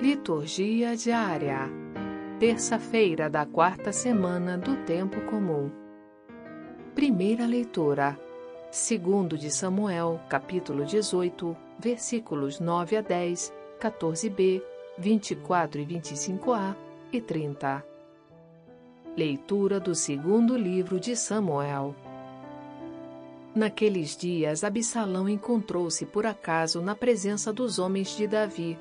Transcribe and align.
Liturgia 0.00 0.94
diária. 0.94 1.70
Terça-feira 2.38 3.30
da 3.30 3.46
quarta 3.46 3.92
semana 3.92 4.58
do 4.58 4.76
tempo 4.84 5.22
comum. 5.22 5.70
Primeira 6.94 7.46
leitura. 7.46 8.14
Segundo 8.70 9.38
de 9.38 9.50
Samuel, 9.50 10.20
capítulo 10.28 10.84
18, 10.84 11.56
versículos 11.78 12.60
9 12.60 12.98
a 12.98 13.00
10, 13.00 13.50
14b, 13.80 14.62
24 14.98 15.80
e 15.80 15.86
25a 15.86 16.76
e 17.10 17.18
30. 17.18 17.82
Leitura 19.16 19.80
do 19.80 19.94
segundo 19.94 20.58
livro 20.58 21.00
de 21.00 21.16
Samuel. 21.16 21.94
Naqueles 23.54 24.14
dias, 24.14 24.62
Absalão 24.62 25.26
encontrou-se 25.26 26.04
por 26.04 26.26
acaso 26.26 26.82
na 26.82 26.94
presença 26.94 27.50
dos 27.50 27.78
homens 27.78 28.14
de 28.14 28.26
Davi. 28.26 28.78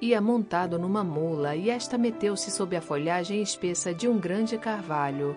Ia 0.00 0.20
montado 0.20 0.78
numa 0.78 1.02
mula 1.02 1.56
e 1.56 1.70
esta 1.70 1.98
meteu-se 1.98 2.52
sob 2.52 2.76
a 2.76 2.80
folhagem 2.80 3.42
espessa 3.42 3.92
de 3.92 4.06
um 4.06 4.16
grande 4.16 4.56
carvalho. 4.56 5.36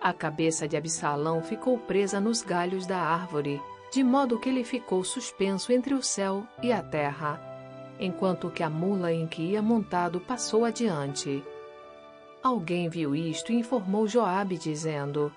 A 0.00 0.12
cabeça 0.12 0.66
de 0.66 0.76
Absalão 0.76 1.40
ficou 1.42 1.78
presa 1.78 2.20
nos 2.20 2.42
galhos 2.42 2.86
da 2.86 2.98
árvore, 2.98 3.62
de 3.92 4.02
modo 4.02 4.40
que 4.40 4.48
ele 4.48 4.64
ficou 4.64 5.04
suspenso 5.04 5.72
entre 5.72 5.94
o 5.94 6.02
céu 6.02 6.44
e 6.60 6.72
a 6.72 6.82
terra, 6.82 7.40
enquanto 8.00 8.50
que 8.50 8.64
a 8.64 8.68
mula 8.68 9.12
em 9.12 9.28
que 9.28 9.42
ia 9.42 9.62
montado 9.62 10.20
passou 10.20 10.64
adiante. 10.64 11.44
Alguém 12.42 12.88
viu 12.88 13.14
isto 13.14 13.52
e 13.52 13.54
informou 13.54 14.08
Joabe, 14.08 14.58
dizendo: 14.58 15.32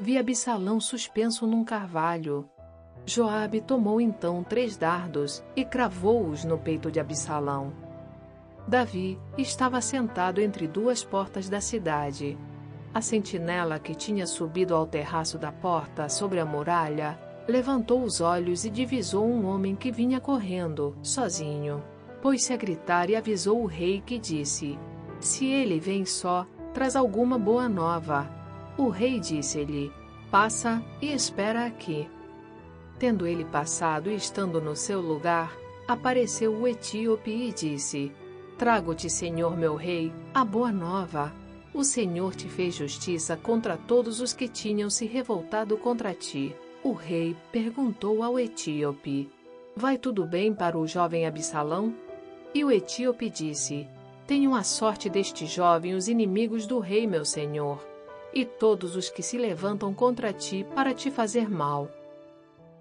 Vi 0.00 0.18
Absalão 0.18 0.80
suspenso 0.80 1.46
num 1.46 1.64
carvalho. 1.64 2.50
Joabe 3.06 3.60
tomou 3.60 4.00
então 4.00 4.42
três 4.42 4.76
dardos 4.76 5.44
e 5.54 5.64
cravou-os 5.64 6.44
no 6.44 6.58
peito 6.58 6.90
de 6.90 6.98
Absalão. 6.98 7.83
Davi 8.66 9.18
estava 9.36 9.80
sentado 9.80 10.40
entre 10.40 10.66
duas 10.66 11.04
portas 11.04 11.48
da 11.48 11.60
cidade. 11.60 12.38
A 12.94 13.00
sentinela 13.00 13.78
que 13.78 13.94
tinha 13.94 14.26
subido 14.26 14.74
ao 14.74 14.86
terraço 14.86 15.36
da 15.36 15.52
porta 15.52 16.08
sobre 16.08 16.40
a 16.40 16.46
muralha 16.46 17.18
levantou 17.46 18.02
os 18.02 18.20
olhos 18.20 18.64
e 18.64 18.70
divisou 18.70 19.26
um 19.26 19.46
homem 19.46 19.74
que 19.76 19.92
vinha 19.92 20.18
correndo, 20.18 20.96
sozinho. 21.02 21.82
Pôs-se 22.22 22.54
a 22.54 22.56
gritar 22.56 23.10
e 23.10 23.16
avisou 23.16 23.62
o 23.62 23.66
rei 23.66 24.00
que 24.00 24.18
disse: 24.18 24.78
Se 25.20 25.44
ele 25.44 25.78
vem 25.78 26.06
só, 26.06 26.46
traz 26.72 26.96
alguma 26.96 27.38
boa 27.38 27.68
nova. 27.68 28.30
O 28.78 28.88
rei 28.88 29.20
disse-lhe: 29.20 29.92
Passa 30.30 30.82
e 31.02 31.12
espera 31.12 31.66
aqui. 31.66 32.08
Tendo 32.98 33.26
ele 33.26 33.44
passado 33.44 34.10
e 34.10 34.14
estando 34.14 34.58
no 34.60 34.74
seu 34.74 35.00
lugar, 35.02 35.54
apareceu 35.86 36.54
o 36.54 36.66
etíope 36.66 37.30
e 37.30 37.52
disse: 37.52 38.10
Trago-te, 38.58 39.10
Senhor 39.10 39.56
meu 39.56 39.74
rei, 39.74 40.12
a 40.32 40.44
boa 40.44 40.70
nova. 40.70 41.32
O 41.72 41.82
Senhor 41.82 42.34
te 42.34 42.48
fez 42.48 42.74
justiça 42.74 43.36
contra 43.36 43.76
todos 43.76 44.20
os 44.20 44.32
que 44.32 44.48
tinham 44.48 44.88
se 44.88 45.06
revoltado 45.06 45.76
contra 45.76 46.14
ti. 46.14 46.54
O 46.82 46.92
rei 46.92 47.36
perguntou 47.50 48.22
ao 48.22 48.38
etíope: 48.38 49.28
Vai 49.74 49.98
tudo 49.98 50.24
bem 50.24 50.54
para 50.54 50.78
o 50.78 50.86
jovem 50.86 51.26
Absalão? 51.26 51.94
E 52.54 52.64
o 52.64 52.70
etíope 52.70 53.28
disse: 53.28 53.88
Tenham 54.26 54.54
a 54.54 54.62
sorte 54.62 55.10
deste 55.10 55.46
jovem 55.46 55.94
os 55.94 56.08
inimigos 56.08 56.66
do 56.66 56.78
rei, 56.78 57.06
meu 57.06 57.24
senhor 57.24 57.94
e 58.34 58.44
todos 58.44 58.96
os 58.96 59.08
que 59.08 59.22
se 59.22 59.38
levantam 59.38 59.94
contra 59.94 60.32
ti 60.32 60.66
para 60.74 60.92
te 60.92 61.10
fazer 61.10 61.48
mal. 61.48 61.88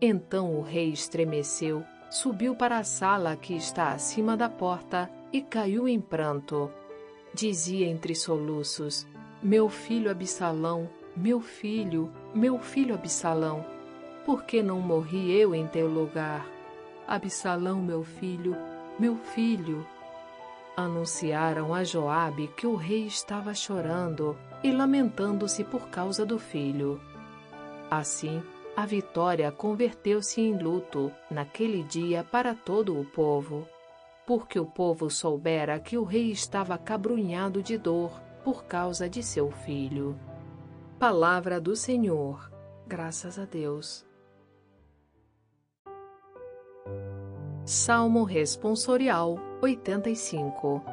Então 0.02 0.58
o 0.58 0.62
rei 0.62 0.90
estremeceu, 0.90 1.84
subiu 2.14 2.56
para 2.56 2.78
a 2.78 2.84
sala 2.84 3.36
que 3.36 3.56
está 3.56 3.92
acima 3.92 4.38
da 4.38 4.48
porta 4.48 5.10
e 5.32 5.42
caiu 5.42 5.88
em 5.88 6.00
pranto. 6.00 6.70
Dizia 7.34 7.88
entre 7.88 8.14
soluços: 8.14 9.08
Meu 9.42 9.68
filho 9.68 10.12
Absalão, 10.12 10.88
meu 11.18 11.42
filho, 11.42 12.12
meu 12.32 12.60
filho 12.60 12.94
Absalão, 12.94 13.66
por 14.28 14.44
que 14.44 14.62
não 14.62 14.80
morri 14.80 15.32
eu 15.32 15.56
em 15.56 15.66
teu 15.66 15.88
lugar? 15.88 16.48
Absalão, 17.08 17.82
meu 17.82 18.04
filho, 18.04 18.56
meu 19.00 19.18
filho. 19.18 19.84
Anunciaram 20.78 21.74
a 21.74 21.84
Joabe 21.84 22.48
que 22.56 22.68
o 22.68 22.76
rei 22.76 23.08
estava 23.08 23.56
chorando 23.56 24.38
e 24.64 24.72
lamentando-se 24.72 25.64
por 25.64 25.90
causa 25.90 26.24
do 26.24 26.38
filho. 26.38 27.02
Assim, 27.90 28.42
a 28.76 28.86
vitória 28.86 29.52
converteu-se 29.52 30.42
em 30.42 30.58
luto 30.58 31.12
naquele 31.30 31.84
dia 31.84 32.24
para 32.24 32.56
todo 32.56 33.00
o 33.00 33.06
povo, 33.06 33.68
porque 34.26 34.60
o 34.60 34.66
povo 34.66 35.10
soubera 35.10 35.80
que 35.80 35.98
o 35.98 36.04
rei 36.04 36.32
estava 36.32 36.78
cabrunhado 36.78 37.62
de 37.62 37.78
dor 37.78 38.20
por 38.44 38.66
causa 38.66 39.08
de 39.08 39.22
seu 39.22 39.52
filho. 39.52 40.20
Palavra 40.98 41.60
do 41.62 41.76
Senhor. 41.76 42.52
Graças 42.88 43.38
a 43.38 43.46
Deus. 43.46 44.06
Salmo 47.66 48.24
Responsorial 48.24 49.38
85 49.62 50.84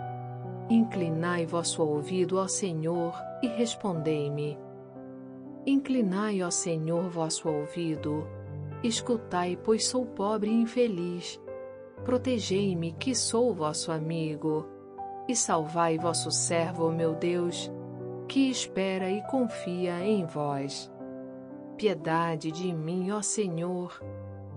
Inclinai 0.71 1.45
vosso 1.47 1.83
ouvido 1.83 2.39
ao 2.39 2.49
Senhor 2.49 3.13
e 3.43 3.49
respondei-me. 3.49 4.57
Inclinai, 5.67 6.43
ó 6.43 6.51
Senhor, 6.51 7.09
vosso 7.09 7.49
ouvido, 7.49 8.27
escutai, 8.83 9.59
pois 9.63 9.87
sou 9.87 10.07
pobre 10.07 10.51
e 10.51 10.63
infeliz. 10.63 11.41
Protegei-me, 12.05 12.93
que 12.93 13.15
sou 13.15 13.55
vosso 13.55 13.93
amigo, 13.93 14.67
e 15.29 15.37
salvai 15.37 15.99
vosso 15.99 16.31
servo, 16.31 16.91
meu 16.91 17.15
Deus, 17.15 17.71
que 18.27 18.49
espera 18.51 19.11
e 19.11 19.23
confia 19.29 20.03
em 20.03 20.25
vós. 20.25 20.91
Piedade 21.77 22.51
de 22.51 22.73
mim, 22.73 23.11
ó 23.11 23.21
Senhor, 23.21 24.03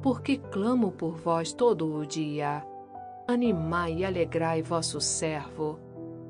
porque 0.02 0.38
clamo 0.38 0.92
por 0.92 1.16
vós 1.16 1.54
todo 1.54 1.94
o 1.96 2.06
dia. 2.06 2.66
Animai 3.28 3.94
e 4.00 4.06
alegrai 4.06 4.62
vosso 4.62 5.00
servo 5.00 5.80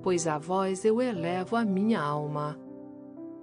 pois 0.03 0.28
a 0.28 0.38
vós 0.38 0.83
eu 0.83 1.01
elevo 1.01 1.56
a 1.56 1.63
minha 1.63 2.01
alma. 2.01 2.59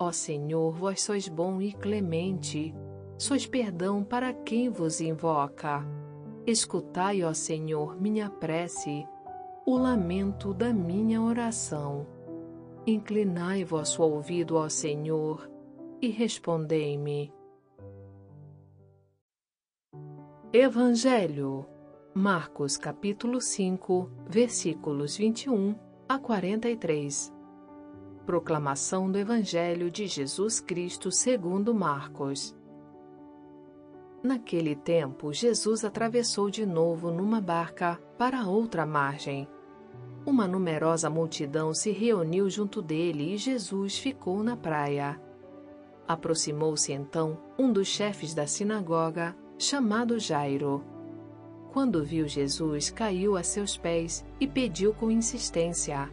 Ó 0.02 0.10
Senhor, 0.10 0.72
vós 0.72 1.02
sois 1.02 1.28
bom 1.28 1.60
e 1.60 1.74
clemente, 1.74 2.74
sois 3.18 3.46
perdão 3.46 4.02
para 4.02 4.32
quem 4.32 4.70
vos 4.70 4.98
invoca. 4.98 5.86
Escutai, 6.46 7.22
ó 7.22 7.34
Senhor, 7.34 8.00
minha 8.00 8.30
prece, 8.30 9.06
o 9.66 9.76
lamento 9.76 10.54
da 10.54 10.72
minha 10.72 11.20
oração. 11.20 12.06
Inclinai 12.86 13.62
vosso 13.62 14.02
ouvido 14.02 14.56
ao 14.56 14.70
Senhor 14.70 15.50
e 16.00 16.08
respondei-me. 16.08 17.30
Evangelho 20.50 21.66
Marcos 22.14 22.78
capítulo 22.78 23.38
5, 23.38 24.10
versículos 24.26 25.18
21 25.18 25.74
a 26.08 26.18
43. 26.18 27.39
Proclamação 28.26 29.10
do 29.10 29.18
Evangelho 29.18 29.90
de 29.90 30.06
Jesus 30.06 30.60
Cristo 30.60 31.10
segundo 31.10 31.74
Marcos. 31.74 32.54
Naquele 34.22 34.76
tempo, 34.76 35.32
Jesus 35.32 35.84
atravessou 35.84 36.50
de 36.50 36.64
novo 36.66 37.10
numa 37.10 37.40
barca 37.40 38.00
para 38.18 38.46
outra 38.46 38.84
margem. 38.84 39.48
Uma 40.26 40.46
numerosa 40.46 41.08
multidão 41.08 41.72
se 41.72 41.90
reuniu 41.90 42.48
junto 42.50 42.82
dele 42.82 43.34
e 43.34 43.38
Jesus 43.38 43.98
ficou 43.98 44.42
na 44.42 44.56
praia. 44.56 45.20
Aproximou-se 46.06 46.92
então 46.92 47.38
um 47.58 47.72
dos 47.72 47.88
chefes 47.88 48.34
da 48.34 48.46
sinagoga, 48.46 49.34
chamado 49.58 50.18
Jairo 50.18 50.84
quando 51.72 52.04
viu 52.04 52.26
Jesus, 52.26 52.90
caiu 52.90 53.36
a 53.36 53.44
seus 53.44 53.76
pés 53.76 54.24
e 54.40 54.46
pediu 54.46 54.92
com 54.92 55.10
insistência: 55.10 56.10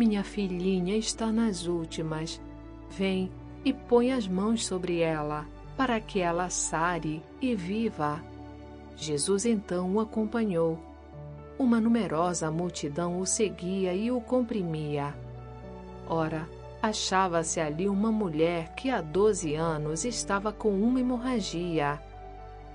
Minha 0.00 0.24
filhinha 0.24 0.96
está 0.96 1.30
nas 1.30 1.66
últimas. 1.66 2.40
Vem 2.88 3.30
e 3.62 3.70
põe 3.70 4.12
as 4.12 4.26
mãos 4.26 4.64
sobre 4.64 5.00
ela, 5.00 5.46
para 5.76 6.00
que 6.00 6.20
ela 6.20 6.48
sare 6.48 7.22
e 7.38 7.54
viva. 7.54 8.18
Jesus 8.96 9.44
então 9.44 9.92
o 9.92 10.00
acompanhou. 10.00 10.78
Uma 11.58 11.78
numerosa 11.78 12.50
multidão 12.50 13.20
o 13.20 13.26
seguia 13.26 13.92
e 13.92 14.10
o 14.10 14.22
comprimia. 14.22 15.14
Ora, 16.08 16.48
achava-se 16.80 17.60
ali 17.60 17.86
uma 17.86 18.10
mulher 18.10 18.74
que 18.74 18.88
há 18.88 19.02
doze 19.02 19.54
anos 19.54 20.06
estava 20.06 20.50
com 20.50 20.70
uma 20.80 20.98
hemorragia 20.98 22.00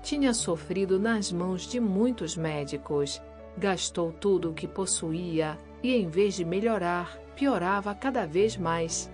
tinha 0.00 0.32
sofrido 0.32 1.00
nas 1.00 1.32
mãos 1.32 1.62
de 1.62 1.80
muitos 1.80 2.36
médicos, 2.36 3.20
gastou 3.58 4.12
tudo 4.12 4.50
o 4.50 4.54
que 4.54 4.68
possuía 4.68 5.58
e, 5.86 5.94
em 5.94 6.08
vez 6.08 6.34
de 6.34 6.44
melhorar, 6.44 7.16
piorava 7.36 7.94
cada 7.94 8.26
vez 8.26 8.56
mais. 8.56 9.08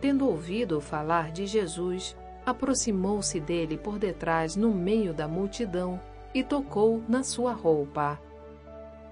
Tendo 0.00 0.28
ouvido 0.28 0.80
falar 0.80 1.32
de 1.32 1.44
Jesus, 1.44 2.16
aproximou-se 2.46 3.40
dele 3.40 3.76
por 3.76 3.98
detrás 3.98 4.54
no 4.54 4.72
meio 4.72 5.12
da 5.12 5.26
multidão 5.26 6.00
e 6.32 6.44
tocou 6.44 7.02
na 7.08 7.24
sua 7.24 7.52
roupa. 7.52 8.20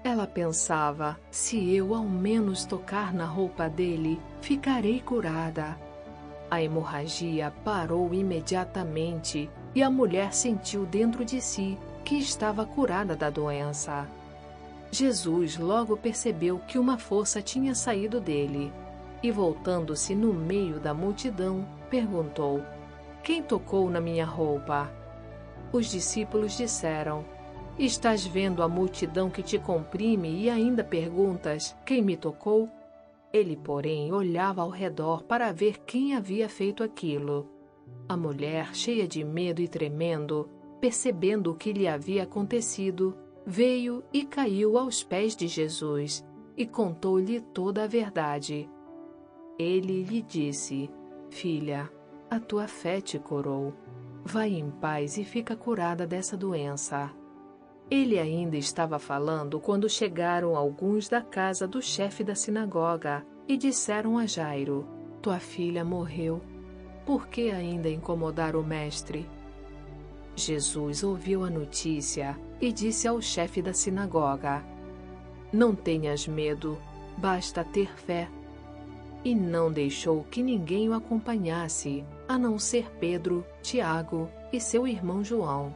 Ela 0.01 0.25
pensava: 0.25 1.19
se 1.29 1.75
eu 1.75 1.93
ao 1.93 2.05
menos 2.05 2.63
tocar 2.63 3.13
na 3.13 3.25
roupa 3.25 3.67
dele, 3.67 4.17
ficarei 4.39 5.01
curada. 5.01 5.77
A 6.49 6.63
hemorragia 6.63 7.51
parou 7.65 8.13
imediatamente 8.13 9.49
e 9.75 9.83
a 9.83 9.89
mulher 9.89 10.33
sentiu 10.33 10.85
dentro 10.85 11.25
de 11.25 11.41
si 11.41 11.77
que 12.05 12.15
estava 12.15 12.65
curada 12.65 13.13
da 13.13 13.29
doença. 13.29 14.07
Jesus 14.93 15.57
logo 15.57 15.97
percebeu 15.97 16.59
que 16.59 16.77
uma 16.77 16.99
força 16.99 17.41
tinha 17.41 17.73
saído 17.73 18.21
dele 18.21 18.71
e, 19.23 19.31
voltando-se 19.31 20.13
no 20.13 20.31
meio 20.31 20.79
da 20.79 20.93
multidão, 20.93 21.65
perguntou: 21.89 22.61
Quem 23.23 23.41
tocou 23.41 23.89
na 23.89 23.99
minha 23.99 24.23
roupa? 24.23 24.91
Os 25.71 25.89
discípulos 25.89 26.55
disseram: 26.55 27.25
Estás 27.79 28.23
vendo 28.23 28.61
a 28.61 28.67
multidão 28.67 29.31
que 29.31 29.41
te 29.41 29.57
comprime 29.57 30.29
e 30.29 30.47
ainda 30.47 30.83
perguntas: 30.83 31.75
Quem 31.83 32.03
me 32.03 32.15
tocou? 32.15 32.69
Ele, 33.33 33.57
porém, 33.57 34.13
olhava 34.13 34.61
ao 34.61 34.69
redor 34.69 35.23
para 35.23 35.51
ver 35.51 35.79
quem 35.87 36.13
havia 36.13 36.47
feito 36.47 36.83
aquilo. 36.83 37.49
A 38.07 38.15
mulher, 38.15 38.75
cheia 38.75 39.07
de 39.07 39.23
medo 39.23 39.59
e 39.59 39.67
tremendo, 39.67 40.47
percebendo 40.79 41.49
o 41.49 41.55
que 41.55 41.73
lhe 41.73 41.87
havia 41.87 42.23
acontecido, 42.23 43.17
veio 43.45 44.03
e 44.13 44.23
caiu 44.23 44.77
aos 44.77 45.03
pés 45.03 45.35
de 45.35 45.47
Jesus 45.47 46.25
e 46.55 46.65
contou-lhe 46.65 47.39
toda 47.39 47.83
a 47.83 47.87
verdade. 47.87 48.69
Ele 49.57 50.03
lhe 50.03 50.21
disse: 50.21 50.89
Filha, 51.29 51.89
a 52.29 52.39
tua 52.39 52.67
fé 52.67 53.01
te 53.01 53.19
curou. 53.19 53.73
Vai 54.25 54.53
em 54.53 54.69
paz 54.69 55.17
e 55.17 55.23
fica 55.23 55.55
curada 55.55 56.07
dessa 56.07 56.37
doença. 56.37 57.11
Ele 57.91 58.17
ainda 58.17 58.55
estava 58.55 58.97
falando 58.97 59.59
quando 59.59 59.89
chegaram 59.89 60.55
alguns 60.55 61.09
da 61.09 61.21
casa 61.21 61.67
do 61.67 61.81
chefe 61.81 62.23
da 62.23 62.33
sinagoga 62.33 63.25
e 63.47 63.57
disseram 63.57 64.17
a 64.17 64.25
Jairo: 64.25 64.87
Tua 65.21 65.39
filha 65.39 65.83
morreu. 65.83 66.41
Por 67.05 67.27
que 67.27 67.51
ainda 67.51 67.89
incomodar 67.89 68.55
o 68.55 68.63
mestre? 68.63 69.29
Jesus 70.35 71.03
ouviu 71.03 71.43
a 71.43 71.49
notícia 71.49 72.39
e 72.63 72.71
disse 72.71 73.09
ao 73.09 73.21
chefe 73.21 73.61
da 73.61 73.73
sinagoga: 73.73 74.63
Não 75.51 75.75
tenhas 75.75 76.25
medo, 76.25 76.77
basta 77.17 77.61
ter 77.61 77.93
fé. 77.93 78.29
E 79.21 79.35
não 79.35 79.69
deixou 79.69 80.23
que 80.23 80.41
ninguém 80.41 80.87
o 80.87 80.93
acompanhasse, 80.93 82.05
a 82.27 82.37
não 82.37 82.57
ser 82.57 82.89
Pedro, 82.99 83.45
Tiago 83.61 84.29
e 84.51 84.61
seu 84.61 84.87
irmão 84.87 85.23
João. 85.23 85.75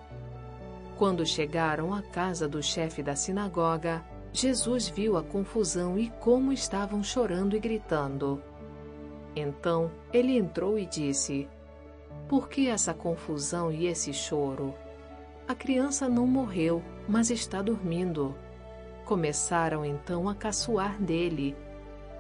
Quando 0.98 1.25
chegaram 1.25 1.94
à 1.94 2.01
casa 2.01 2.48
do 2.48 2.63
chefe 2.63 3.04
da 3.04 3.16
sinagoga, 3.16 4.04
Jesus 4.31 4.88
viu 4.88 5.18
a 5.18 5.24
confusão 5.24 6.00
e 6.00 6.10
como 6.22 6.54
estavam 6.54 7.04
chorando 7.04 7.56
e 7.56 7.60
gritando. 7.60 8.42
Então 9.36 9.92
ele 10.13 10.38
entrou 10.38 10.80
e 10.80 10.86
disse: 10.86 11.50
Por 12.30 12.48
que 12.48 12.69
essa 12.69 12.94
confusão 12.94 13.72
e 13.72 13.88
esse 13.88 14.13
choro? 14.13 14.74
A 15.47 15.55
criança 15.55 16.09
não 16.09 16.27
morreu, 16.27 16.83
mas 17.07 17.29
está 17.29 17.61
dormindo. 17.61 18.35
Começaram 19.05 19.85
então 19.85 20.27
a 20.27 20.35
caçoar 20.35 21.01
dele. 21.01 21.55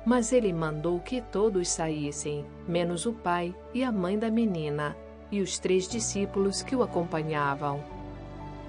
Mas 0.05 0.31
ele 0.31 0.53
mandou 0.53 1.01
que 1.01 1.19
todos 1.19 1.67
saíssem, 1.67 2.45
menos 2.65 3.05
o 3.05 3.11
pai 3.11 3.53
e 3.73 3.83
a 3.83 3.91
mãe 3.91 4.17
da 4.17 4.31
menina, 4.31 4.95
e 5.29 5.41
os 5.41 5.59
três 5.59 5.89
discípulos 5.89 6.63
que 6.63 6.73
o 6.73 6.81
acompanhavam. 6.81 7.83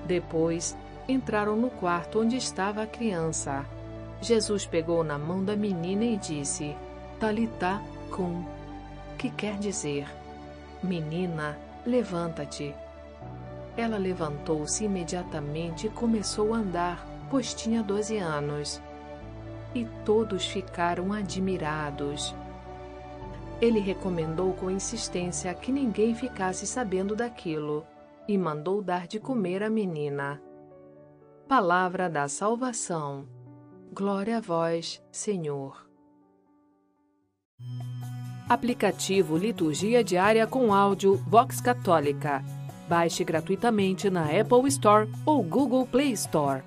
Depois, 0.05 0.77
entraram 1.09 1.55
no 1.55 1.71
quarto 1.71 2.21
onde 2.21 2.37
estava 2.37 2.83
a 2.83 2.87
criança. 2.87 3.65
Jesus 4.21 4.67
pegou 4.67 5.05
na 5.05 5.17
mão 5.17 5.45
da 5.45 5.55
menina 5.55 6.05
e 6.05 6.17
disse: 6.17 6.75
Talitá 7.21 7.81
cum, 8.11 8.45
que 9.17 9.31
quer 9.31 9.57
dizer: 9.57 10.09
Menina, 10.83 11.57
levanta-te. 11.87 12.75
Ela 13.79 13.97
levantou-se 13.97 14.85
imediatamente 14.85 15.87
e 15.87 15.91
começou 15.91 16.53
a 16.53 16.57
andar, 16.57 17.07
pois 17.31 17.55
tinha 17.55 17.81
doze 17.81 18.19
anos. 18.19 18.83
E 19.73 19.85
todos 20.05 20.45
ficaram 20.47 21.13
admirados. 21.13 22.35
Ele 23.61 23.79
recomendou 23.79 24.53
com 24.55 24.69
insistência 24.69 25.55
que 25.55 25.71
ninguém 25.71 26.13
ficasse 26.13 26.67
sabendo 26.67 27.15
daquilo 27.15 27.87
e 28.27 28.37
mandou 28.37 28.83
dar 28.83 29.07
de 29.07 29.21
comer 29.21 29.63
à 29.63 29.71
menina. 29.71 30.43
Palavra 31.47 32.11
da 32.11 32.27
salvação. 32.27 33.29
Glória 33.93 34.39
a 34.39 34.41
vós, 34.41 35.01
Senhor. 35.13 35.89
Aplicativo 38.49 39.37
Liturgia 39.37 40.03
Diária 40.03 40.49
com 40.49 40.75
áudio 40.75 41.15
Vox 41.29 41.61
Católica. 41.61 42.43
Baixe 42.89 43.23
gratuitamente 43.23 44.09
na 44.09 44.25
Apple 44.25 44.67
Store 44.69 45.09
ou 45.27 45.43
Google 45.43 45.87
Play 45.87 46.13
Store. 46.13 46.63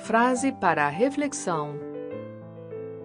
Frase 0.00 0.52
para 0.52 0.86
a 0.86 0.88
reflexão. 0.88 1.78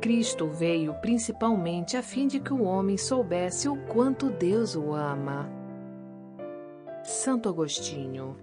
Cristo 0.02 0.48
veio 0.48 0.94
principalmente 0.96 1.96
a 1.96 2.02
fim 2.02 2.28
de 2.28 2.40
que 2.40 2.52
o 2.52 2.64
homem 2.64 2.98
soubesse 2.98 3.70
o 3.70 3.78
quanto 3.88 4.30
Deus 4.30 4.76
o 4.76 4.94
ama. 4.94 5.50
Santo 7.04 7.48
Agostinho 7.48 8.36